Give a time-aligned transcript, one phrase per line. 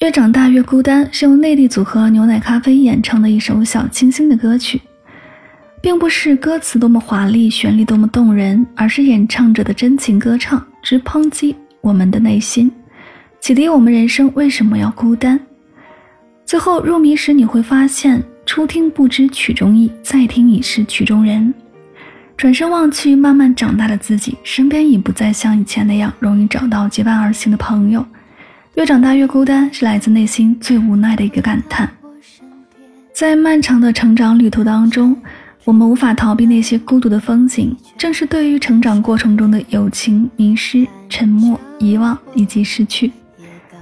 [0.00, 4.78] 越长大越孤单是由内地组合牛奶咖啡演唱的一首小清新的歌曲，
[5.80, 12.70] 并不是歌词多么华丽，旋律多么动人，而是演唱者的真情歌唱，直抨击我们的内心，
[13.40, 15.40] 启迪我们人生为什么要孤单。
[16.44, 21.54] 最后入迷时，你会发现，初听不知曲中意，再听已是曲中人。
[22.36, 28.04] 转身望去，慢慢长大的自己，身边已不再像以前那样容易找到结伴而行的朋友。
[28.76, 31.90] 越长大越孤单，是来自内心最无奈的一个感叹。
[33.10, 35.16] 在漫长的成长旅途当中，
[35.64, 37.74] 我们无法逃避那些孤独的风景。
[37.96, 43.10] 正是对于成长过程中的友情迷失、沉默、遗忘以及失去，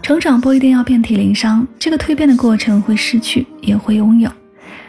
[0.01, 4.31] 成长不一定要遍体鳞伤，这个蜕变的过程会失去，也会拥有。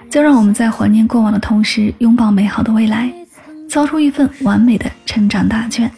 [0.07, 3.11] 就让我们在怀念过往的同时，拥抱美好的未来，
[3.67, 5.89] 交出一份完美的成长答卷。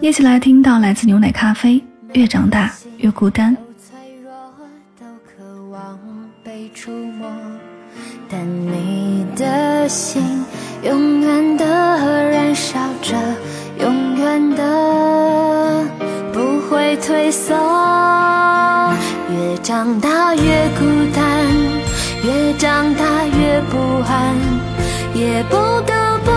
[0.00, 1.82] 一起来听到来自牛奶咖啡。
[2.14, 3.54] 越长大越孤单。
[3.78, 4.32] 脆弱
[4.98, 5.98] 都渴望
[6.42, 7.30] 被触摸
[8.28, 10.22] 但你的心
[10.82, 13.14] 永远的燃烧着
[13.80, 15.84] 永远的
[16.32, 17.54] 不会退缩
[19.30, 21.46] 越长大越孤单
[22.24, 23.78] 越长大越不
[24.08, 24.34] 安
[25.14, 26.30] 也不得不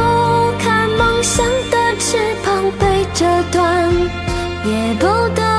[0.60, 3.92] 看梦想的翅膀被折断
[4.66, 5.59] 也不得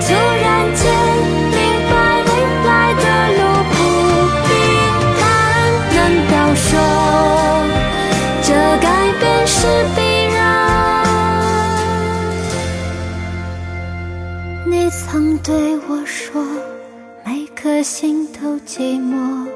[0.00, 0.44] 突然
[0.74, 0.82] 间
[1.50, 1.56] 明
[1.90, 1.92] 白
[2.24, 2.28] 未
[2.66, 3.04] 来的
[3.36, 3.38] 路
[3.70, 3.72] 不
[4.46, 4.48] 平
[5.18, 5.20] 坦
[5.94, 5.98] 难
[6.30, 6.68] 道说
[8.42, 8.48] 这
[8.80, 8.84] 改
[9.20, 9.56] 变是
[9.94, 9.98] 必
[10.34, 10.38] 然？
[14.66, 16.42] 你曾对我说
[17.24, 19.46] 每颗心都寂寞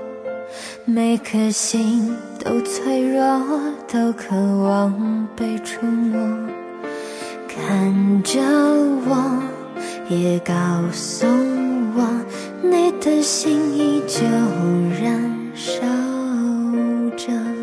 [0.85, 3.41] 每颗心都脆弱
[3.91, 6.19] 都渴望被触摸。
[7.49, 8.41] 看着
[9.07, 9.11] 我
[10.09, 10.55] 也告
[10.93, 12.07] 诉我
[12.63, 14.23] 你的心依旧
[15.01, 15.81] 燃烧
[17.17, 17.54] 着。